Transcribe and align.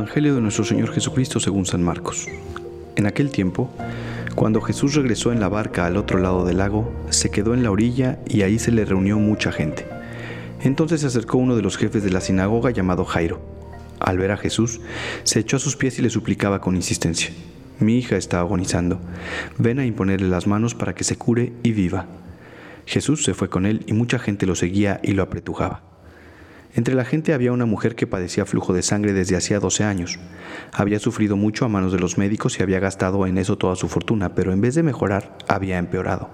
Evangelio 0.00 0.34
de 0.34 0.40
nuestro 0.40 0.64
Señor 0.64 0.94
Jesucristo 0.94 1.40
según 1.40 1.66
San 1.66 1.82
Marcos. 1.82 2.26
En 2.96 3.04
aquel 3.04 3.28
tiempo, 3.28 3.70
cuando 4.34 4.62
Jesús 4.62 4.94
regresó 4.94 5.30
en 5.30 5.40
la 5.40 5.50
barca 5.50 5.84
al 5.84 5.98
otro 5.98 6.18
lado 6.18 6.46
del 6.46 6.56
lago, 6.56 6.90
se 7.10 7.30
quedó 7.30 7.52
en 7.52 7.62
la 7.62 7.70
orilla 7.70 8.18
y 8.26 8.40
ahí 8.40 8.58
se 8.58 8.72
le 8.72 8.86
reunió 8.86 9.18
mucha 9.18 9.52
gente. 9.52 9.86
Entonces 10.62 11.02
se 11.02 11.06
acercó 11.06 11.36
uno 11.36 11.54
de 11.54 11.60
los 11.60 11.76
jefes 11.76 12.02
de 12.02 12.08
la 12.08 12.22
sinagoga 12.22 12.70
llamado 12.70 13.04
Jairo. 13.04 13.42
Al 13.98 14.16
ver 14.16 14.30
a 14.30 14.38
Jesús, 14.38 14.80
se 15.24 15.40
echó 15.40 15.58
a 15.58 15.60
sus 15.60 15.76
pies 15.76 15.98
y 15.98 16.02
le 16.02 16.08
suplicaba 16.08 16.62
con 16.62 16.76
insistencia, 16.76 17.30
Mi 17.78 17.98
hija 17.98 18.16
está 18.16 18.40
agonizando, 18.40 19.02
ven 19.58 19.80
a 19.80 19.84
imponerle 19.84 20.28
las 20.28 20.46
manos 20.46 20.74
para 20.74 20.94
que 20.94 21.04
se 21.04 21.16
cure 21.16 21.52
y 21.62 21.72
viva. 21.72 22.06
Jesús 22.86 23.22
se 23.22 23.34
fue 23.34 23.50
con 23.50 23.66
él 23.66 23.84
y 23.86 23.92
mucha 23.92 24.18
gente 24.18 24.46
lo 24.46 24.54
seguía 24.54 24.98
y 25.02 25.12
lo 25.12 25.22
apretujaba. 25.22 25.82
Entre 26.74 26.94
la 26.94 27.04
gente 27.04 27.34
había 27.34 27.52
una 27.52 27.66
mujer 27.66 27.96
que 27.96 28.06
padecía 28.06 28.46
flujo 28.46 28.72
de 28.72 28.82
sangre 28.82 29.12
desde 29.12 29.36
hacía 29.36 29.58
12 29.58 29.84
años. 29.84 30.18
Había 30.72 31.00
sufrido 31.00 31.36
mucho 31.36 31.64
a 31.64 31.68
manos 31.68 31.92
de 31.92 31.98
los 31.98 32.16
médicos 32.16 32.58
y 32.58 32.62
había 32.62 32.78
gastado 32.78 33.26
en 33.26 33.38
eso 33.38 33.58
toda 33.58 33.74
su 33.74 33.88
fortuna, 33.88 34.34
pero 34.34 34.52
en 34.52 34.60
vez 34.60 34.76
de 34.76 34.84
mejorar, 34.84 35.36
había 35.48 35.78
empeorado. 35.78 36.30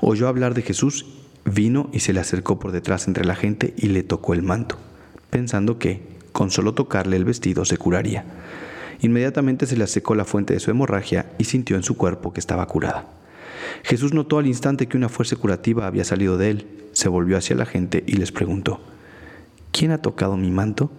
Oyó 0.00 0.28
hablar 0.28 0.54
de 0.54 0.62
Jesús, 0.62 1.04
vino 1.44 1.90
y 1.92 2.00
se 2.00 2.12
le 2.12 2.20
acercó 2.20 2.58
por 2.58 2.72
detrás 2.72 3.08
entre 3.08 3.24
la 3.24 3.34
gente 3.34 3.74
y 3.76 3.88
le 3.88 4.02
tocó 4.02 4.32
el 4.32 4.42
manto, 4.42 4.78
pensando 5.30 5.78
que, 5.78 6.02
con 6.32 6.50
solo 6.50 6.72
tocarle 6.72 7.16
el 7.16 7.24
vestido, 7.24 7.66
se 7.66 7.76
curaría. 7.76 8.24
Inmediatamente 9.00 9.66
se 9.66 9.76
le 9.76 9.86
secó 9.86 10.14
la 10.14 10.24
fuente 10.24 10.54
de 10.54 10.60
su 10.60 10.70
hemorragia 10.70 11.26
y 11.38 11.44
sintió 11.44 11.76
en 11.76 11.82
su 11.82 11.96
cuerpo 11.96 12.32
que 12.32 12.40
estaba 12.40 12.66
curada. 12.66 13.06
Jesús 13.84 14.14
notó 14.14 14.38
al 14.38 14.46
instante 14.46 14.88
que 14.88 14.96
una 14.96 15.08
fuerza 15.08 15.36
curativa 15.36 15.86
había 15.86 16.04
salido 16.04 16.38
de 16.38 16.50
él, 16.50 16.66
se 16.92 17.08
volvió 17.08 17.36
hacia 17.36 17.54
la 17.54 17.66
gente 17.66 18.02
y 18.06 18.14
les 18.14 18.32
preguntó, 18.32 18.80
¿quién 19.78 19.92
ha 19.92 19.98
tocado 19.98 20.36
mi 20.36 20.50
manto? 20.50 20.90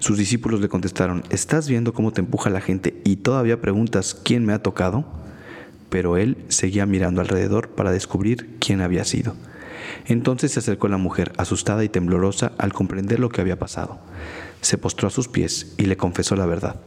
Sus 0.00 0.18
discípulos 0.18 0.60
le 0.60 0.68
contestaron, 0.68 1.22
¿estás 1.30 1.68
viendo 1.68 1.94
cómo 1.94 2.12
te 2.12 2.20
empuja 2.20 2.50
la 2.50 2.60
gente 2.60 3.00
y 3.04 3.16
todavía 3.16 3.60
preguntas 3.60 4.14
quién 4.14 4.44
me 4.44 4.52
ha 4.52 4.62
tocado? 4.62 5.04
Pero 5.90 6.16
él 6.16 6.36
seguía 6.48 6.86
mirando 6.86 7.20
alrededor 7.20 7.68
para 7.68 7.92
descubrir 7.92 8.56
quién 8.58 8.80
había 8.80 9.04
sido. 9.04 9.36
Entonces 10.06 10.50
se 10.50 10.58
acercó 10.58 10.88
la 10.88 10.96
mujer, 10.96 11.32
asustada 11.36 11.84
y 11.84 11.88
temblorosa 11.88 12.50
al 12.58 12.72
comprender 12.72 13.20
lo 13.20 13.28
que 13.28 13.40
había 13.40 13.60
pasado. 13.60 14.00
Se 14.60 14.76
postró 14.76 15.06
a 15.06 15.12
sus 15.12 15.28
pies 15.28 15.74
y 15.78 15.84
le 15.84 15.96
confesó 15.96 16.34
la 16.34 16.46
verdad. 16.46 16.80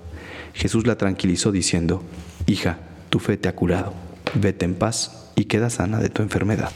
Jesús 0.53 0.85
la 0.85 0.97
tranquilizó 0.97 1.53
diciendo, 1.53 2.03
Hija, 2.47 2.79
tu 3.09 3.19
fe 3.19 3.37
te 3.37 3.47
ha 3.47 3.55
curado, 3.55 3.93
vete 4.33 4.65
en 4.65 4.75
paz 4.75 5.31
y 5.35 5.45
queda 5.45 5.69
sana 5.69 5.99
de 5.99 6.09
tu 6.09 6.21
enfermedad. 6.21 6.71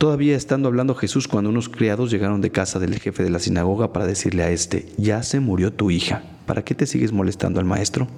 Todavía 0.00 0.34
estando 0.34 0.66
hablando 0.66 0.94
Jesús 0.94 1.28
cuando 1.28 1.50
unos 1.50 1.68
criados 1.68 2.10
llegaron 2.10 2.40
de 2.40 2.50
casa 2.50 2.78
del 2.78 2.98
jefe 2.98 3.22
de 3.22 3.28
la 3.28 3.38
sinagoga 3.38 3.92
para 3.92 4.06
decirle 4.06 4.42
a 4.42 4.50
este, 4.50 4.86
ya 4.96 5.22
se 5.22 5.40
murió 5.40 5.74
tu 5.74 5.90
hija, 5.90 6.22
¿para 6.46 6.64
qué 6.64 6.74
te 6.74 6.86
sigues 6.86 7.12
molestando 7.12 7.60
al 7.60 7.66
maestro? 7.66 8.08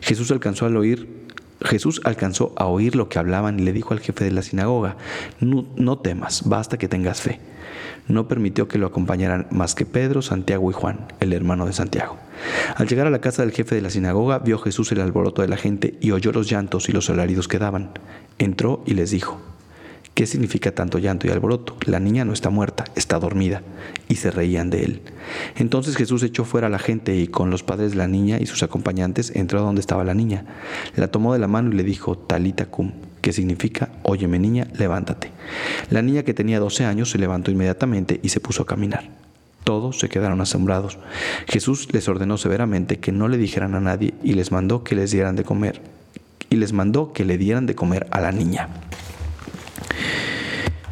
Jesús 0.00 0.30
alcanzó 0.30 0.64
a 0.64 0.70
oír, 0.70 1.26
Jesús 1.60 2.00
alcanzó 2.04 2.54
a 2.56 2.64
oír 2.68 2.96
lo 2.96 3.10
que 3.10 3.18
hablaban 3.18 3.60
y 3.60 3.64
le 3.64 3.74
dijo 3.74 3.92
al 3.92 4.00
jefe 4.00 4.24
de 4.24 4.30
la 4.30 4.40
sinagoga, 4.40 4.96
no, 5.40 5.66
no 5.76 5.98
temas, 5.98 6.48
basta 6.48 6.78
que 6.78 6.88
tengas 6.88 7.20
fe. 7.20 7.38
No 8.08 8.26
permitió 8.26 8.66
que 8.66 8.78
lo 8.78 8.86
acompañaran 8.86 9.46
más 9.50 9.74
que 9.74 9.84
Pedro, 9.84 10.22
Santiago 10.22 10.70
y 10.70 10.72
Juan, 10.72 11.06
el 11.20 11.34
hermano 11.34 11.66
de 11.66 11.74
Santiago. 11.74 12.16
Al 12.76 12.88
llegar 12.88 13.06
a 13.06 13.10
la 13.10 13.20
casa 13.20 13.42
del 13.42 13.52
jefe 13.52 13.74
de 13.74 13.82
la 13.82 13.90
sinagoga, 13.90 14.38
vio 14.38 14.56
Jesús 14.56 14.90
el 14.92 15.02
alboroto 15.02 15.42
de 15.42 15.48
la 15.48 15.58
gente 15.58 15.98
y 16.00 16.12
oyó 16.12 16.32
los 16.32 16.48
llantos 16.48 16.88
y 16.88 16.92
los 16.92 17.10
alaridos 17.10 17.46
que 17.46 17.58
daban. 17.58 17.90
Entró 18.38 18.82
y 18.86 18.94
les 18.94 19.10
dijo, 19.10 19.38
¿Qué 20.20 20.26
significa 20.26 20.70
tanto 20.72 20.98
llanto 20.98 21.26
y 21.26 21.30
alboroto? 21.30 21.78
La 21.86 21.98
niña 21.98 22.26
no 22.26 22.34
está 22.34 22.50
muerta, 22.50 22.84
está 22.94 23.18
dormida. 23.18 23.62
Y 24.06 24.16
se 24.16 24.30
reían 24.30 24.68
de 24.68 24.84
él. 24.84 25.00
Entonces 25.56 25.96
Jesús 25.96 26.22
echó 26.22 26.44
fuera 26.44 26.66
a 26.66 26.70
la 26.70 26.78
gente 26.78 27.16
y 27.16 27.26
con 27.26 27.48
los 27.48 27.62
padres 27.62 27.92
de 27.92 27.96
la 27.96 28.06
niña 28.06 28.36
y 28.38 28.44
sus 28.44 28.62
acompañantes 28.62 29.32
entró 29.34 29.62
donde 29.62 29.80
estaba 29.80 30.04
la 30.04 30.12
niña. 30.12 30.44
La 30.94 31.08
tomó 31.08 31.32
de 31.32 31.38
la 31.38 31.48
mano 31.48 31.70
y 31.72 31.74
le 31.74 31.84
dijo, 31.84 32.18
Talita 32.18 32.66
cum, 32.66 32.92
que 33.22 33.32
significa, 33.32 33.88
óyeme 34.02 34.38
niña, 34.38 34.66
levántate. 34.74 35.30
La 35.88 36.02
niña 36.02 36.22
que 36.22 36.34
tenía 36.34 36.60
12 36.60 36.84
años 36.84 37.08
se 37.08 37.16
levantó 37.16 37.50
inmediatamente 37.50 38.20
y 38.22 38.28
se 38.28 38.40
puso 38.40 38.64
a 38.64 38.66
caminar. 38.66 39.08
Todos 39.64 40.00
se 40.00 40.10
quedaron 40.10 40.42
asombrados. 40.42 40.98
Jesús 41.46 41.88
les 41.92 42.06
ordenó 42.10 42.36
severamente 42.36 42.98
que 42.98 43.10
no 43.10 43.26
le 43.28 43.38
dijeran 43.38 43.74
a 43.74 43.80
nadie 43.80 44.12
y 44.22 44.34
les 44.34 44.52
mandó 44.52 44.84
que 44.84 44.96
les 44.96 45.12
dieran 45.12 45.36
de 45.36 45.44
comer. 45.44 45.80
Y 46.50 46.56
les 46.56 46.74
mandó 46.74 47.14
que 47.14 47.24
le 47.24 47.38
dieran 47.38 47.64
de 47.64 47.74
comer 47.74 48.06
a 48.10 48.20
la 48.20 48.32
niña. 48.32 48.68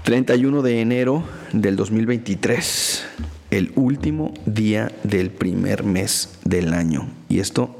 31 0.08 0.62
de 0.62 0.80
enero 0.80 1.22
del 1.52 1.76
2023, 1.76 3.04
el 3.50 3.72
último 3.74 4.32
día 4.46 4.90
del 5.02 5.30
primer 5.30 5.84
mes 5.84 6.38
del 6.46 6.72
año. 6.72 7.10
Y 7.28 7.40
esto 7.40 7.76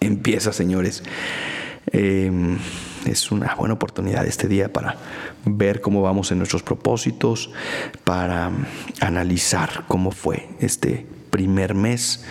empieza, 0.00 0.54
señores. 0.54 1.02
Em, 1.92 2.56
es 3.04 3.30
una 3.30 3.54
buena 3.56 3.74
oportunidad 3.74 4.26
este 4.26 4.48
día 4.48 4.72
para 4.72 4.96
ver 5.44 5.82
cómo 5.82 6.00
vamos 6.00 6.32
en 6.32 6.38
nuestros 6.38 6.62
propósitos, 6.62 7.50
para 8.04 8.50
analizar 9.00 9.84
cómo 9.86 10.12
fue 10.12 10.48
este 10.60 11.04
primer 11.28 11.74
mes. 11.74 12.24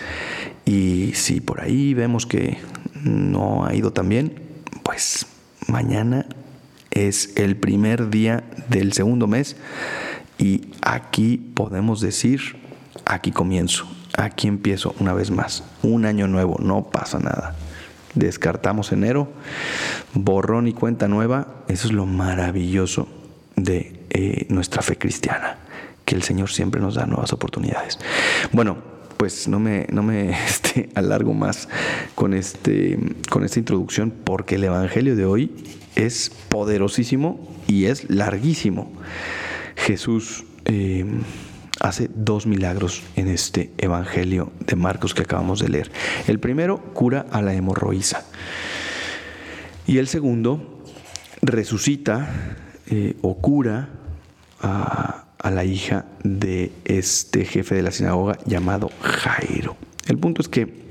Y 0.64 1.12
si 1.14 1.40
por 1.40 1.60
ahí 1.60 1.94
vemos 1.94 2.26
que 2.26 2.58
no 3.04 3.64
ha 3.64 3.76
ido 3.76 3.92
tan 3.92 4.08
bien, 4.08 4.40
pues 4.82 5.24
mañana 5.68 6.26
es 6.94 7.36
el 7.36 7.56
primer 7.56 8.08
día 8.08 8.44
del 8.68 8.92
segundo 8.92 9.26
mes 9.26 9.56
y 10.38 10.62
aquí 10.80 11.36
podemos 11.54 12.00
decir, 12.00 12.56
aquí 13.04 13.30
comienzo, 13.30 13.86
aquí 14.16 14.48
empiezo 14.48 14.94
una 15.00 15.12
vez 15.12 15.30
más, 15.30 15.64
un 15.82 16.06
año 16.06 16.26
nuevo, 16.28 16.56
no 16.60 16.84
pasa 16.84 17.18
nada. 17.18 17.56
Descartamos 18.14 18.92
enero, 18.92 19.28
borrón 20.14 20.68
y 20.68 20.72
cuenta 20.72 21.08
nueva, 21.08 21.64
eso 21.68 21.88
es 21.88 21.92
lo 21.92 22.06
maravilloso 22.06 23.08
de 23.56 24.06
eh, 24.10 24.46
nuestra 24.48 24.82
fe 24.82 24.96
cristiana, 24.96 25.58
que 26.04 26.14
el 26.14 26.22
Señor 26.22 26.50
siempre 26.50 26.80
nos 26.80 26.94
da 26.94 27.06
nuevas 27.06 27.32
oportunidades. 27.32 27.98
Bueno, 28.52 28.76
pues 29.16 29.48
no 29.48 29.58
me, 29.58 29.86
no 29.90 30.02
me 30.02 30.30
este, 30.46 30.90
alargo 30.94 31.34
más 31.34 31.68
con, 32.14 32.34
este, 32.34 32.98
con 33.30 33.44
esta 33.44 33.58
introducción 33.58 34.12
porque 34.12 34.54
el 34.56 34.64
Evangelio 34.64 35.16
de 35.16 35.24
hoy 35.24 35.50
es 35.96 36.30
poderosísimo 36.48 37.48
y 37.66 37.86
es 37.86 38.10
larguísimo. 38.10 38.92
Jesús 39.76 40.44
eh, 40.64 41.04
hace 41.80 42.10
dos 42.14 42.46
milagros 42.46 43.02
en 43.16 43.28
este 43.28 43.72
Evangelio 43.78 44.52
de 44.60 44.76
Marcos 44.76 45.14
que 45.14 45.22
acabamos 45.22 45.60
de 45.60 45.68
leer. 45.68 45.90
El 46.26 46.40
primero 46.40 46.78
cura 46.94 47.26
a 47.30 47.42
la 47.42 47.54
hemorroísa 47.54 48.24
y 49.86 49.98
el 49.98 50.08
segundo 50.08 50.82
resucita 51.42 52.56
eh, 52.86 53.16
o 53.22 53.36
cura 53.38 53.90
a, 54.60 55.24
a 55.38 55.50
la 55.50 55.64
hija 55.64 56.06
de 56.22 56.72
este 56.84 57.44
jefe 57.44 57.74
de 57.74 57.82
la 57.82 57.90
sinagoga 57.90 58.38
llamado 58.46 58.90
Jairo. 59.00 59.76
El 60.06 60.18
punto 60.18 60.40
es 60.40 60.48
que 60.48 60.84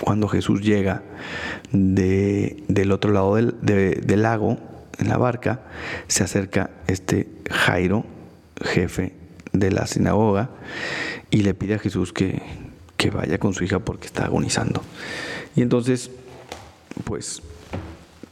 cuando 0.00 0.28
Jesús 0.28 0.60
llega 0.60 1.02
del 1.72 2.92
otro 2.92 3.12
lado 3.12 3.34
del, 3.36 4.22
lago, 4.22 4.58
en 4.98 5.08
la 5.08 5.18
barca, 5.18 5.60
se 6.08 6.24
acerca 6.24 6.70
este 6.86 7.28
Jairo, 7.50 8.04
jefe 8.62 9.14
de 9.52 9.70
la 9.70 9.86
sinagoga, 9.86 10.50
y 11.30 11.42
le 11.42 11.54
pide 11.54 11.74
a 11.74 11.78
Jesús 11.78 12.12
que, 12.12 12.40
vaya 13.12 13.38
con 13.38 13.54
su 13.54 13.62
hija 13.62 13.78
porque 13.78 14.06
está 14.06 14.24
agonizando. 14.24 14.82
Y 15.54 15.62
entonces, 15.62 16.10
pues 17.04 17.40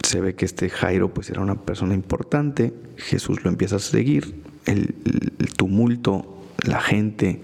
se 0.02 0.20
ve 0.20 0.34
que 0.34 0.44
este 0.44 0.68
Jairo 0.68 1.14
pues 1.14 1.30
era 1.30 1.40
una 1.40 1.54
persona 1.54 1.94
importante, 1.94 2.74
Jesús 2.96 3.44
lo 3.44 3.50
empieza 3.50 3.76
a 3.76 3.78
seguir, 3.78 4.42
el, 4.66 4.94
tumulto, 5.56 6.42
la 6.66 6.80
gente 6.80 7.40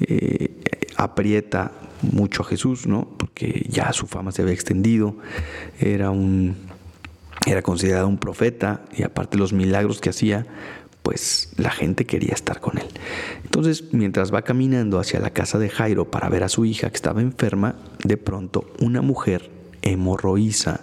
eh, 0.00 0.50
aprieta 0.96 1.72
mucho 2.02 2.42
a 2.42 2.46
Jesús, 2.46 2.86
¿no? 2.86 3.08
Porque 3.16 3.66
ya 3.68 3.92
su 3.92 4.06
fama 4.06 4.32
se 4.32 4.42
había 4.42 4.54
extendido, 4.54 5.16
era 5.78 6.10
un 6.10 6.56
era 7.46 7.62
considerado 7.62 8.08
un 8.08 8.18
profeta 8.18 8.84
y 8.96 9.04
aparte 9.04 9.38
los 9.38 9.52
milagros 9.52 10.00
que 10.00 10.10
hacía, 10.10 10.46
pues 11.02 11.50
la 11.56 11.70
gente 11.70 12.04
quería 12.04 12.34
estar 12.34 12.60
con 12.60 12.78
él. 12.78 12.86
Entonces, 13.44 13.84
mientras 13.92 14.34
va 14.34 14.42
caminando 14.42 14.98
hacia 14.98 15.20
la 15.20 15.30
casa 15.30 15.58
de 15.58 15.68
Jairo 15.68 16.10
para 16.10 16.28
ver 16.28 16.42
a 16.42 16.48
su 16.48 16.64
hija 16.64 16.90
que 16.90 16.96
estaba 16.96 17.20
enferma, 17.20 17.76
de 18.02 18.16
pronto 18.16 18.68
una 18.80 19.02
mujer 19.02 19.50
hemorroísa 19.82 20.80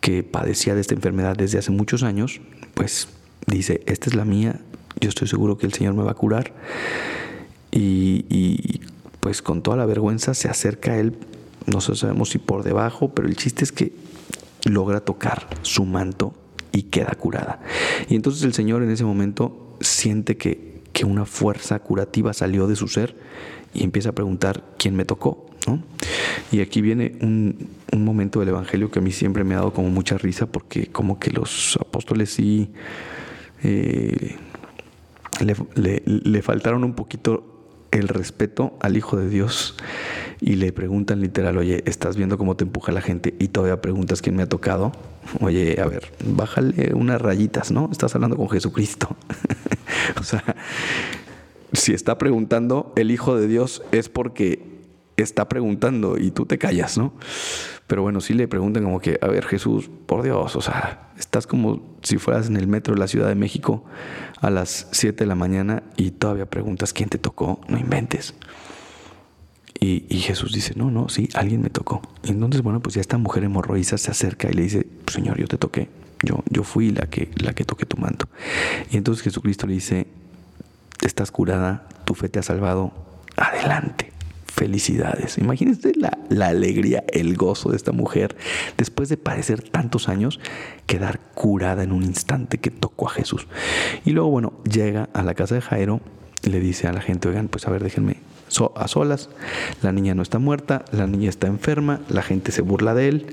que 0.00 0.22
padecía 0.22 0.74
de 0.74 0.80
esta 0.80 0.94
enfermedad 0.94 1.36
desde 1.36 1.58
hace 1.58 1.70
muchos 1.70 2.02
años, 2.02 2.40
pues 2.72 3.08
dice, 3.46 3.82
esta 3.86 4.08
es 4.08 4.14
la 4.14 4.24
mía, 4.24 4.60
yo 5.00 5.10
estoy 5.10 5.28
seguro 5.28 5.58
que 5.58 5.66
el 5.66 5.74
Señor 5.74 5.94
me 5.94 6.02
va 6.02 6.12
a 6.12 6.14
curar. 6.14 6.52
Y, 7.70 8.80
pues 9.24 9.40
con 9.40 9.62
toda 9.62 9.78
la 9.78 9.86
vergüenza 9.86 10.34
se 10.34 10.50
acerca 10.50 10.92
a 10.92 10.98
él, 10.98 11.16
no 11.64 11.80
sabemos 11.80 12.28
si 12.28 12.36
por 12.36 12.62
debajo, 12.62 13.14
pero 13.14 13.26
el 13.26 13.36
chiste 13.36 13.64
es 13.64 13.72
que 13.72 13.94
logra 14.66 15.00
tocar 15.00 15.48
su 15.62 15.86
manto 15.86 16.34
y 16.72 16.82
queda 16.82 17.14
curada. 17.14 17.62
Y 18.10 18.16
entonces 18.16 18.42
el 18.42 18.52
Señor 18.52 18.82
en 18.82 18.90
ese 18.90 19.02
momento 19.02 19.78
siente 19.80 20.36
que, 20.36 20.82
que 20.92 21.06
una 21.06 21.24
fuerza 21.24 21.78
curativa 21.78 22.34
salió 22.34 22.66
de 22.66 22.76
su 22.76 22.86
ser 22.86 23.16
y 23.72 23.82
empieza 23.82 24.10
a 24.10 24.12
preguntar 24.12 24.62
quién 24.76 24.94
me 24.94 25.06
tocó. 25.06 25.46
Y 26.52 26.60
aquí 26.60 26.82
viene 26.82 27.16
un, 27.22 27.70
momento 27.96 28.40
del 28.40 28.50
Evangelio 28.50 28.90
que 28.90 28.98
a 28.98 29.02
mí 29.02 29.10
siempre 29.10 29.42
me 29.42 29.54
ha 29.54 29.60
dado 29.60 29.72
como 29.72 29.88
mucha 29.88 30.18
risa 30.18 30.44
porque 30.44 30.88
como 30.88 31.18
que 31.18 31.30
los 31.30 31.78
apóstoles 31.80 32.28
sí 32.28 32.68
eh, 33.62 34.36
le, 35.74 36.42
faltaron 36.42 36.84
un 36.84 36.92
poquito 36.92 37.53
el 37.94 38.08
respeto 38.08 38.76
al 38.80 38.96
Hijo 38.96 39.16
de 39.16 39.28
Dios 39.28 39.76
y 40.40 40.56
le 40.56 40.72
preguntan 40.72 41.20
literal, 41.20 41.56
oye, 41.56 41.82
estás 41.86 42.16
viendo 42.16 42.36
cómo 42.36 42.56
te 42.56 42.64
empuja 42.64 42.92
la 42.92 43.00
gente 43.00 43.34
y 43.38 43.48
todavía 43.48 43.80
preguntas 43.80 44.20
quién 44.20 44.36
me 44.36 44.42
ha 44.42 44.48
tocado. 44.48 44.92
Oye, 45.40 45.80
a 45.80 45.86
ver, 45.86 46.12
bájale 46.24 46.92
unas 46.94 47.22
rayitas, 47.22 47.70
¿no? 47.70 47.88
Estás 47.90 48.14
hablando 48.14 48.36
con 48.36 48.50
Jesucristo. 48.50 49.16
o 50.20 50.24
sea, 50.24 50.42
si 51.72 51.94
está 51.94 52.18
preguntando 52.18 52.92
el 52.96 53.10
Hijo 53.10 53.36
de 53.36 53.46
Dios 53.46 53.82
es 53.92 54.08
porque 54.08 54.73
está 55.22 55.48
preguntando 55.48 56.18
y 56.18 56.30
tú 56.30 56.46
te 56.46 56.58
callas, 56.58 56.98
¿no? 56.98 57.12
Pero 57.86 58.02
bueno, 58.02 58.20
sí 58.20 58.34
le 58.34 58.48
preguntan 58.48 58.84
como 58.84 59.00
que, 59.00 59.18
a 59.20 59.26
ver 59.26 59.44
Jesús, 59.44 59.90
por 60.06 60.22
Dios, 60.22 60.56
o 60.56 60.60
sea, 60.60 61.10
estás 61.18 61.46
como 61.46 61.82
si 62.02 62.16
fueras 62.18 62.48
en 62.48 62.56
el 62.56 62.66
metro 62.66 62.94
de 62.94 63.00
la 63.00 63.08
Ciudad 63.08 63.28
de 63.28 63.34
México 63.34 63.84
a 64.40 64.50
las 64.50 64.88
7 64.92 65.24
de 65.24 65.26
la 65.26 65.34
mañana 65.34 65.82
y 65.96 66.10
todavía 66.12 66.46
preguntas 66.46 66.92
quién 66.92 67.08
te 67.08 67.18
tocó, 67.18 67.60
no 67.68 67.78
inventes. 67.78 68.34
Y, 69.80 70.00
Jesús 70.20 70.52
dice, 70.52 70.72
no, 70.76 70.90
no, 70.90 71.10
sí, 71.10 71.28
alguien 71.34 71.60
me 71.60 71.68
tocó. 71.68 72.00
Y 72.22 72.30
entonces, 72.30 72.62
bueno, 72.62 72.80
pues 72.80 72.94
ya 72.94 73.02
esta 73.02 73.18
mujer 73.18 73.44
hemorroísa 73.44 73.98
se 73.98 74.10
acerca 74.10 74.48
y 74.48 74.54
le 74.54 74.62
dice, 74.62 74.86
Señor, 75.08 75.38
yo 75.38 75.46
te 75.46 75.58
toqué, 75.58 75.90
yo, 76.22 76.42
yo 76.48 76.62
fui 76.62 76.90
la 76.90 77.04
que, 77.10 77.30
la 77.36 77.52
que 77.52 77.66
toqué 77.66 77.84
tu 77.84 77.98
manto. 77.98 78.26
Y 78.90 78.96
entonces 78.96 79.22
Jesucristo 79.22 79.66
le 79.66 79.74
dice, 79.74 80.06
estás 81.02 81.30
curada, 81.30 81.86
tu 82.06 82.14
fe 82.14 82.30
te 82.30 82.38
ha 82.38 82.42
salvado, 82.42 82.94
adelante 83.36 84.13
felicidades. 84.54 85.36
Imagínense 85.38 85.92
la, 85.96 86.46
alegría, 86.46 87.04
el 87.08 87.36
gozo 87.36 87.70
de 87.70 87.76
esta 87.76 87.90
mujer 87.90 88.36
después 88.78 89.08
de 89.08 89.16
padecer 89.16 89.62
tantos 89.62 90.08
años, 90.08 90.38
quedar 90.86 91.18
curada 91.34 91.82
en 91.82 91.90
un 91.90 92.04
instante 92.04 92.58
que 92.58 92.70
tocó 92.70 93.08
a 93.08 93.10
Jesús. 93.10 93.48
Y 94.04 94.10
luego, 94.10 94.30
bueno, 94.30 94.52
llega 94.62 95.08
a 95.12 95.22
la 95.22 95.34
casa 95.34 95.56
de 95.56 95.60
Jairo 95.60 96.00
y 96.42 96.50
le 96.50 96.60
dice 96.60 96.86
a 96.86 96.92
la 96.92 97.00
gente, 97.00 97.28
oigan, 97.28 97.48
pues 97.48 97.66
a 97.66 97.70
ver, 97.70 97.82
déjenme 97.82 98.18
a 98.76 98.86
solas, 98.86 99.30
la 99.82 99.90
niña 99.90 100.14
no 100.14 100.22
está 100.22 100.38
muerta, 100.38 100.84
la 100.92 101.08
niña 101.08 101.28
está 101.28 101.48
enferma, 101.48 102.00
la 102.08 102.22
gente 102.22 102.52
se 102.52 102.62
burla 102.62 102.94
de 102.94 103.08
él, 103.08 103.26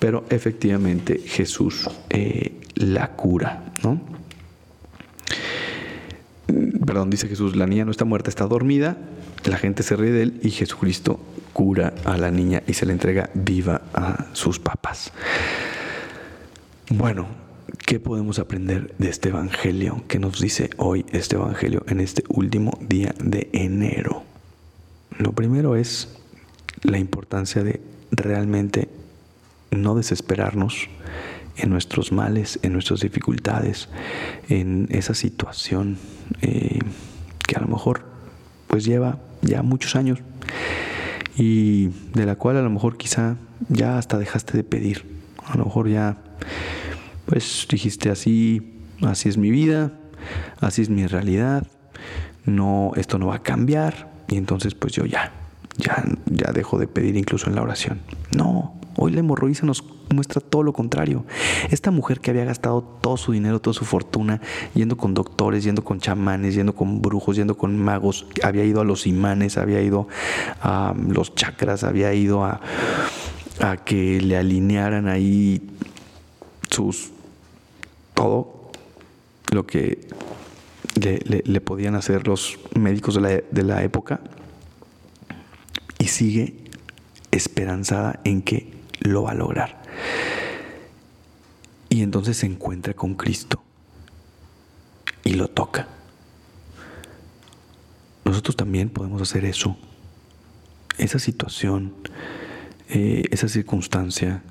pero 0.00 0.24
efectivamente 0.30 1.20
Jesús 1.24 1.88
eh, 2.10 2.60
la 2.74 3.12
cura, 3.12 3.72
¿no? 3.84 4.00
Perdón, 6.46 7.10
dice 7.10 7.28
Jesús, 7.28 7.56
la 7.56 7.66
niña 7.66 7.84
no 7.84 7.90
está 7.90 8.04
muerta, 8.04 8.28
está 8.28 8.46
dormida, 8.46 8.98
la 9.44 9.56
gente 9.56 9.82
se 9.82 9.96
ríe 9.96 10.12
de 10.12 10.22
él 10.22 10.40
y 10.42 10.50
Jesucristo 10.50 11.18
cura 11.52 11.94
a 12.04 12.16
la 12.18 12.30
niña 12.30 12.62
y 12.66 12.74
se 12.74 12.84
la 12.84 12.92
entrega 12.92 13.30
viva 13.34 13.82
a 13.94 14.26
sus 14.32 14.58
papás. 14.58 15.12
Bueno, 16.90 17.26
¿qué 17.86 17.98
podemos 17.98 18.38
aprender 18.38 18.94
de 18.98 19.08
este 19.08 19.30
Evangelio? 19.30 20.04
¿Qué 20.06 20.18
nos 20.18 20.40
dice 20.40 20.70
hoy 20.76 21.06
este 21.12 21.36
Evangelio 21.36 21.84
en 21.88 22.00
este 22.00 22.24
último 22.28 22.78
día 22.80 23.14
de 23.22 23.48
enero? 23.52 24.22
Lo 25.18 25.32
primero 25.32 25.76
es 25.76 26.08
la 26.82 26.98
importancia 26.98 27.62
de 27.62 27.80
realmente 28.10 28.88
no 29.70 29.94
desesperarnos 29.94 30.88
en 31.56 31.70
nuestros 31.70 32.12
males, 32.12 32.58
en 32.62 32.72
nuestras 32.72 33.00
dificultades, 33.00 33.88
en 34.48 34.88
esa 34.90 35.14
situación 35.14 35.98
eh, 36.42 36.78
que 37.46 37.56
a 37.56 37.60
lo 37.60 37.68
mejor 37.68 38.04
pues 38.66 38.84
lleva 38.84 39.18
ya 39.42 39.62
muchos 39.62 39.94
años 39.96 40.18
y 41.36 41.88
de 42.14 42.26
la 42.26 42.36
cual 42.36 42.56
a 42.56 42.62
lo 42.62 42.70
mejor 42.70 42.96
quizá 42.96 43.36
ya 43.68 43.98
hasta 43.98 44.18
dejaste 44.18 44.56
de 44.56 44.64
pedir. 44.64 45.04
A 45.44 45.56
lo 45.56 45.64
mejor 45.64 45.88
ya 45.88 46.16
pues 47.26 47.66
dijiste 47.70 48.10
así, 48.10 48.80
así 49.02 49.28
es 49.28 49.36
mi 49.36 49.50
vida, 49.50 49.92
así 50.60 50.82
es 50.82 50.90
mi 50.90 51.06
realidad, 51.06 51.66
no 52.44 52.92
esto 52.96 53.18
no 53.18 53.28
va 53.28 53.36
a 53.36 53.42
cambiar 53.42 54.12
y 54.28 54.36
entonces 54.36 54.74
pues 54.74 54.92
yo 54.92 55.04
ya 55.06 55.32
ya 55.76 56.04
ya 56.26 56.52
dejo 56.52 56.78
de 56.78 56.86
pedir 56.86 57.16
incluso 57.16 57.48
en 57.48 57.56
la 57.56 57.62
oración. 57.62 58.00
No, 58.36 58.74
hoy 58.96 59.12
la 59.12 59.20
hemorroísa 59.20 59.66
nos 59.66 59.82
muestra 60.14 60.40
todo 60.40 60.62
lo 60.62 60.72
contrario. 60.72 61.24
Esta 61.70 61.90
mujer 61.90 62.20
que 62.20 62.30
había 62.30 62.44
gastado 62.44 62.82
todo 62.82 63.16
su 63.16 63.32
dinero, 63.32 63.60
toda 63.60 63.74
su 63.74 63.84
fortuna, 63.84 64.40
yendo 64.74 64.96
con 64.96 65.14
doctores, 65.14 65.64
yendo 65.64 65.84
con 65.84 66.00
chamanes, 66.00 66.54
yendo 66.54 66.74
con 66.74 67.02
brujos, 67.02 67.36
yendo 67.36 67.56
con 67.56 67.78
magos, 67.78 68.26
había 68.42 68.64
ido 68.64 68.80
a 68.80 68.84
los 68.84 69.06
imanes, 69.06 69.58
había 69.58 69.82
ido 69.82 70.08
a 70.62 70.94
los 71.08 71.34
chakras, 71.34 71.84
había 71.84 72.14
ido 72.14 72.44
a, 72.44 72.60
a 73.60 73.76
que 73.76 74.20
le 74.20 74.36
alinearan 74.36 75.08
ahí 75.08 75.60
sus 76.70 77.12
todo 78.14 78.70
lo 79.52 79.66
que 79.66 80.08
le, 80.94 81.60
podían 81.60 81.94
hacer 81.94 82.26
los 82.26 82.58
médicos 82.74 83.14
de 83.14 83.20
la, 83.20 83.28
de 83.28 83.62
la 83.62 83.82
época 83.82 84.20
y 85.98 86.06
sigue 86.06 86.56
esperanzada 87.30 88.20
en 88.24 88.42
que 88.42 88.72
lo 89.00 89.24
va 89.24 89.32
a 89.32 89.34
lograr. 89.34 89.83
Y 91.94 92.02
entonces 92.02 92.38
se 92.38 92.46
encuentra 92.46 92.92
con 92.92 93.14
Cristo 93.14 93.62
y 95.22 95.34
lo 95.34 95.46
toca. 95.46 95.86
Nosotros 98.24 98.56
también 98.56 98.88
podemos 98.88 99.22
hacer 99.22 99.44
eso. 99.44 99.76
Esa 100.98 101.20
situación, 101.20 101.94
eh, 102.88 103.22
esa 103.30 103.46
circunstancia, 103.46 104.42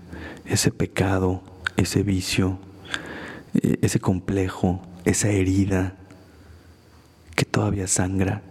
ese 0.45 0.71
pecado, 0.71 1.43
ese 1.75 2.01
vicio, 2.01 2.59
eh, 3.55 3.77
ese 3.81 3.99
complejo, 3.99 4.81
esa 5.03 5.27
herida 5.27 5.97
que 7.35 7.43
todavía 7.43 7.87
sangra, 7.87 8.41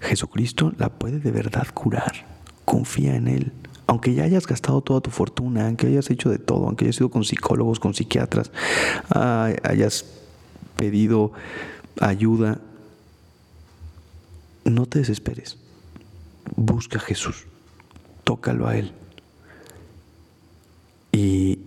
Jesucristo 0.00 0.72
la 0.76 0.88
puede 0.88 1.20
de 1.20 1.30
verdad 1.30 1.68
curar. 1.72 2.26
Confía 2.64 3.14
en 3.14 3.28
Él 3.28 3.52
aunque 3.88 4.12
ya 4.12 4.24
hayas 4.24 4.46
gastado 4.46 4.82
toda 4.82 5.00
tu 5.00 5.10
fortuna, 5.10 5.66
aunque 5.66 5.86
hayas 5.86 6.10
hecho 6.10 6.28
de 6.28 6.38
todo, 6.38 6.66
aunque 6.66 6.84
hayas 6.84 6.98
ido 6.98 7.08
con 7.08 7.24
psicólogos, 7.24 7.80
con 7.80 7.94
psiquiatras, 7.94 8.52
hayas 9.08 10.04
pedido 10.76 11.32
ayuda, 11.98 12.60
no 14.64 14.84
te 14.84 14.98
desesperes. 14.98 15.56
Busca 16.54 16.98
a 16.98 17.00
Jesús, 17.00 17.46
tócalo 18.24 18.68
a 18.68 18.76
Él. 18.76 18.92
Y 21.10 21.58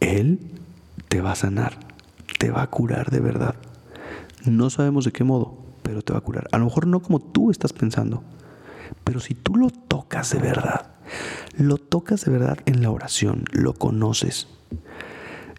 Él 0.00 0.40
te 1.08 1.20
va 1.20 1.32
a 1.32 1.36
sanar, 1.36 1.78
te 2.40 2.50
va 2.50 2.62
a 2.62 2.66
curar 2.70 3.12
de 3.12 3.20
verdad. 3.20 3.54
No 4.44 4.70
sabemos 4.70 5.04
de 5.04 5.12
qué 5.12 5.22
modo, 5.22 5.56
pero 5.84 6.02
te 6.02 6.12
va 6.12 6.18
a 6.18 6.22
curar. 6.22 6.48
A 6.50 6.58
lo 6.58 6.64
mejor 6.64 6.88
no 6.88 6.98
como 6.98 7.20
tú 7.20 7.52
estás 7.52 7.72
pensando, 7.72 8.24
pero 9.04 9.20
si 9.20 9.34
tú 9.34 9.54
lo 9.54 9.70
tocas 9.70 10.32
de 10.32 10.40
verdad, 10.40 10.93
lo 11.56 11.78
tocas 11.78 12.24
de 12.24 12.30
verdad 12.30 12.58
en 12.66 12.82
la 12.82 12.90
oración, 12.90 13.44
lo 13.52 13.74
conoces, 13.74 14.48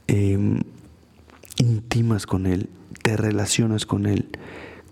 em, 0.08 0.62
intimas 1.58 2.26
con 2.26 2.46
Él, 2.46 2.70
te 3.02 3.18
relacionas 3.18 3.86
con 3.86 4.06
Él, 4.06 4.30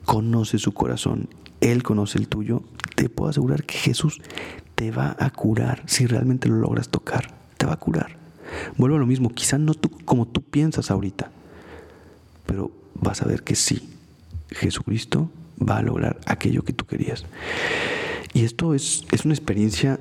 conoces 0.06 0.62
su 0.62 0.74
corazón, 0.74 1.30
Él 1.62 1.84
conoce 1.84 2.18
el 2.18 2.28
tuyo, 2.28 2.64
te 2.96 3.10
puedo 3.10 3.30
asegurar 3.30 3.64
que 3.64 3.78
Jesús 3.78 4.22
te 4.76 4.92
va 4.92 5.16
a 5.20 5.30
curar 5.30 5.84
si 5.86 6.06
realmente 6.06 6.50
lo 6.50 6.56
logras 6.56 6.90
tocar, 6.90 7.34
te 7.58 7.66
va 7.66 7.74
a 7.74 7.80
curar. 7.80 8.18
Vuelvo 8.78 8.98
a 8.98 9.00
lo 9.00 9.06
mismo, 9.06 9.30
quizá 9.30 9.58
no 9.58 9.74
tú, 9.74 9.90
como 10.06 10.28
tú 10.28 10.42
piensas 10.42 10.92
ahorita, 10.92 11.32
pero 12.46 12.72
vas 12.94 13.22
a 13.22 13.26
ver 13.26 13.44
que 13.44 13.56
sí, 13.56 13.90
Jesucristo 14.50 15.30
va 15.62 15.78
a 15.78 15.82
lograr 15.82 16.20
aquello 16.26 16.64
que 16.64 16.74
tú 16.74 16.86
querías. 16.86 17.26
Y 18.34 18.44
esto 18.44 18.74
es, 18.74 19.06
es 19.12 19.26
una 19.26 19.34
experiencia 19.34 20.00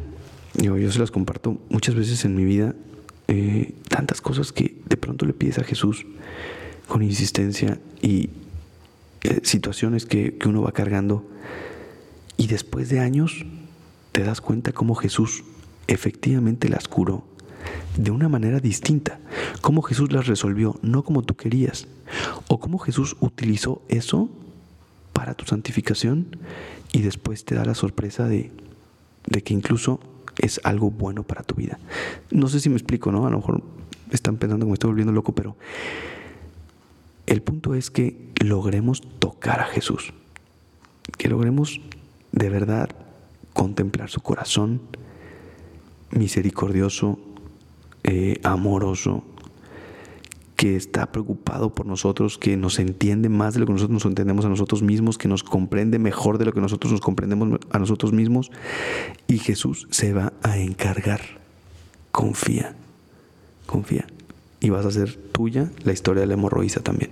yo, 0.55 0.77
yo 0.77 0.93
se 0.93 0.99
las 0.99 1.11
comparto 1.11 1.59
muchas 1.71 1.95
veces 1.95 2.25
en 2.25 2.35
mi 2.35 2.45
vida, 2.45 2.75
eh, 3.29 3.75
tantas 3.89 4.21
cosas 4.21 4.53
que 4.53 4.77
de 4.89 4.97
pronto 4.97 5.25
le 5.27 5.33
pides 5.33 5.59
a 5.59 5.65
Jesús 5.65 6.05
con 6.89 7.03
insistencia 7.03 7.79
y 8.01 8.31
eh, 9.23 9.41
situaciones 9.43 10.05
que, 10.05 10.37
que 10.37 10.49
uno 10.49 10.63
va 10.63 10.73
cargando. 10.73 11.25
Y 12.37 12.49
después 12.49 12.89
de 12.89 13.01
años 13.01 13.47
te 14.13 14.23
das 14.23 14.41
cuenta 14.41 14.73
cómo 14.73 14.95
Jesús 14.95 15.45
efectivamente 15.87 16.69
las 16.69 16.89
curó 16.89 17.25
de 17.97 18.11
una 18.11 18.29
manera 18.29 18.61
distinta, 18.61 19.21
cómo 19.61 19.83
Jesús 19.83 20.13
las 20.13 20.27
resolvió, 20.27 20.79
no 20.83 21.05
como 21.05 21.23
tú 21.23 21.37
querías, 21.37 21.87
o 22.49 22.59
cómo 22.59 22.79
Jesús 22.79 23.17
utilizó 23.21 23.83
eso 23.89 24.29
para 25.13 25.35
tu 25.35 25.45
santificación 25.45 26.37
y 26.93 27.03
después 27.03 27.45
te 27.45 27.55
da 27.55 27.65
la 27.65 27.75
sorpresa 27.75 28.27
de, 28.27 28.51
de 29.27 29.43
que 29.43 29.55
incluso 29.55 30.01
es 30.39 30.61
algo 30.65 30.91
bueno 30.91 31.23
para 31.23 31.43
tu 31.43 31.55
vida. 31.55 31.79
No 32.31 32.49
sé 32.49 32.61
si 32.61 32.69
me 32.69 32.77
explico, 32.77 33.13
¿no? 33.13 33.27
A 33.27 33.31
lo 33.31 33.39
mejor 33.39 33.63
están 34.11 34.37
pensando 34.37 34.67
que 34.67 34.71
me 34.71 34.75
estoy 34.75 34.89
volviendo 34.89 35.13
loco, 35.13 35.35
pero 35.35 35.57
el 37.27 37.43
punto 37.43 37.75
es 37.75 37.91
que 37.91 38.31
logremos 38.43 39.03
tocar 39.19 39.61
a 39.61 39.67
Jesús. 39.67 40.13
que 41.19 41.29
logremos 41.29 41.81
de 42.31 42.49
verdad 42.49 42.89
contemplar 43.53 44.09
su 44.09 44.21
corazón 44.21 44.81
misericordioso, 46.11 47.19
eh, 48.05 48.41
amoroso, 48.43 49.25
que 50.63 50.77
está 50.77 51.11
preocupado 51.11 51.75
por 51.75 51.87
nosotros, 51.87 52.39
que 52.39 52.57
nos 52.57 52.79
entiende 52.79 53.29
más 53.29 53.53
de 53.53 53.59
lo 53.59 53.67
que 53.67 53.73
nosotros 53.73 53.95
nos 53.95 54.05
entendemos 54.05 54.45
a 54.45 54.49
nosotros 54.49 54.81
mismos, 54.81 55.19
que 55.19 55.27
nos 55.27 55.43
comprende 55.43 55.99
mejor 55.99 56.39
de 56.39 56.45
lo 56.45 56.53
que 56.53 56.61
nosotros 56.61 56.93
nos 56.93 57.01
comprendemos 57.01 57.59
a 57.73 57.81
nosotros 57.81 58.13
mismos. 58.13 58.53
Y 59.27 59.39
Jesús 59.39 59.89
se 59.91 60.13
va 60.13 60.35
a 60.45 60.59
encargar. 60.59 61.21
Confía, 62.13 62.77
confía. 63.67 64.07
Y 64.61 64.71
vas 64.71 64.85
a 64.85 64.91
hacer 64.91 65.17
tuya 65.33 65.69
la 65.83 65.93
historia 65.93 66.21
de 66.21 66.29
la 66.29 66.35
hemorroísa 66.35 66.81
también. 66.81 67.11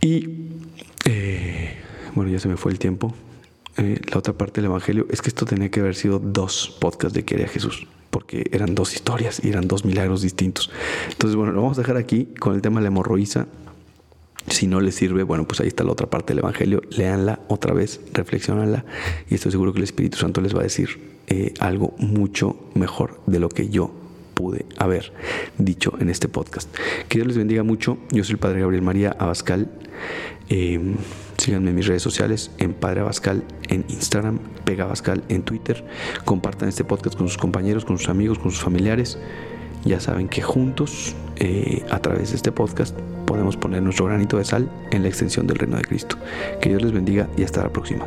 Y 0.00 0.46
eh, 1.04 1.74
bueno, 2.14 2.30
ya 2.30 2.38
se 2.38 2.48
me 2.48 2.56
fue 2.56 2.72
el 2.72 2.78
tiempo. 2.78 3.14
Eh, 3.76 4.00
la 4.10 4.16
otra 4.16 4.32
parte 4.32 4.62
del 4.62 4.70
Evangelio 4.70 5.06
es 5.10 5.20
que 5.20 5.28
esto 5.28 5.44
tenía 5.44 5.70
que 5.70 5.80
haber 5.80 5.96
sido 5.96 6.18
dos 6.18 6.78
podcasts 6.80 7.12
de 7.12 7.26
que 7.26 7.46
Jesús, 7.46 7.86
porque 8.10 8.48
eran 8.52 8.74
dos 8.74 8.94
historias 8.94 9.40
y 9.42 9.48
eran 9.48 9.68
dos 9.68 9.84
milagros 9.84 10.22
distintos. 10.22 10.70
Entonces, 11.10 11.36
bueno, 11.36 11.52
lo 11.52 11.62
vamos 11.62 11.78
a 11.78 11.82
dejar 11.82 11.96
aquí 11.96 12.26
con 12.38 12.54
el 12.54 12.62
tema 12.62 12.80
de 12.80 12.82
la 12.82 12.88
hemorroísa. 12.88 13.46
Si 14.48 14.66
no 14.66 14.80
les 14.80 14.94
sirve, 14.94 15.24
bueno, 15.24 15.46
pues 15.46 15.60
ahí 15.60 15.68
está 15.68 15.84
la 15.84 15.92
otra 15.92 16.08
parte 16.08 16.32
del 16.32 16.38
Evangelio. 16.38 16.80
Léanla 16.90 17.40
otra 17.48 17.74
vez, 17.74 18.00
reflexionanla 18.14 18.84
y 19.28 19.34
estoy 19.34 19.52
seguro 19.52 19.72
que 19.72 19.78
el 19.78 19.84
Espíritu 19.84 20.16
Santo 20.16 20.40
les 20.40 20.54
va 20.54 20.60
a 20.60 20.62
decir 20.62 21.18
eh, 21.26 21.52
algo 21.60 21.94
mucho 21.98 22.56
mejor 22.74 23.20
de 23.26 23.40
lo 23.40 23.50
que 23.50 23.68
yo 23.68 23.92
pude 24.32 24.64
haber 24.78 25.12
dicho 25.58 25.92
en 26.00 26.08
este 26.08 26.28
podcast. 26.28 26.74
Que 27.08 27.18
Dios 27.18 27.26
les 27.26 27.36
bendiga 27.36 27.62
mucho. 27.62 27.98
Yo 28.10 28.24
soy 28.24 28.34
el 28.34 28.38
Padre 28.38 28.60
Gabriel 28.60 28.82
María 28.82 29.14
Abascal. 29.18 29.70
Eh, 30.48 30.80
síganme 31.48 31.70
en 31.70 31.76
mis 31.76 31.86
redes 31.86 32.02
sociales, 32.02 32.50
en 32.58 32.74
Padre 32.74 33.00
Abascal 33.00 33.42
en 33.70 33.86
Instagram, 33.88 34.38
Pega 34.66 34.84
Abascal 34.84 35.24
en 35.30 35.42
Twitter. 35.42 35.82
Compartan 36.26 36.68
este 36.68 36.84
podcast 36.84 37.16
con 37.16 37.26
sus 37.26 37.38
compañeros, 37.38 37.86
con 37.86 37.96
sus 37.96 38.10
amigos, 38.10 38.38
con 38.38 38.50
sus 38.50 38.60
familiares. 38.60 39.18
Ya 39.82 39.98
saben 39.98 40.28
que 40.28 40.42
juntos, 40.42 41.16
eh, 41.36 41.86
a 41.90 42.00
través 42.00 42.30
de 42.30 42.36
este 42.36 42.52
podcast, 42.52 42.94
podemos 43.24 43.56
poner 43.56 43.82
nuestro 43.82 44.04
granito 44.04 44.36
de 44.36 44.44
sal 44.44 44.70
en 44.90 45.02
la 45.02 45.08
extensión 45.08 45.46
del 45.46 45.56
reino 45.56 45.78
de 45.78 45.84
Cristo. 45.84 46.18
Que 46.60 46.68
Dios 46.68 46.82
les 46.82 46.92
bendiga 46.92 47.30
y 47.38 47.44
hasta 47.44 47.62
la 47.62 47.70
próxima. 47.70 48.06